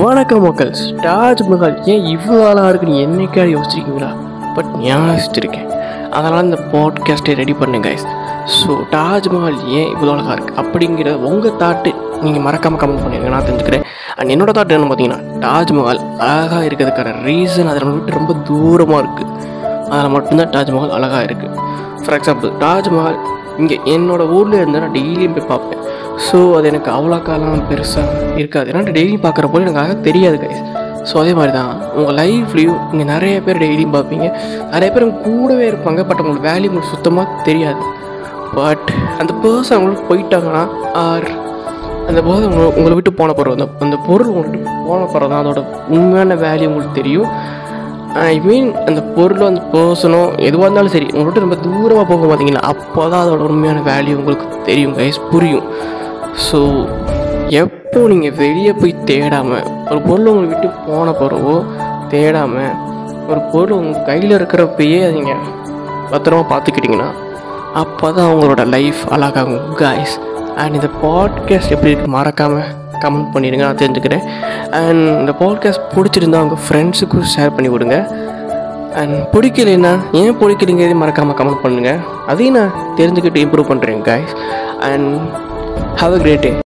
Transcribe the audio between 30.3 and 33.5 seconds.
Guys so அதே மாதிரி தான். உங்கள் லைஃப்லேயும் நீங்கள் நிறைய